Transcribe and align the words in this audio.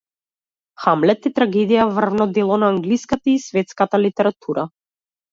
„Хамлет“ 0.83 1.25
е 1.29 1.31
трагедија, 1.39 1.83
врвно 1.97 2.25
дело 2.37 2.57
на 2.61 2.69
англиската 2.75 3.31
и 3.33 3.35
светската 3.43 4.01
литература. 4.05 4.65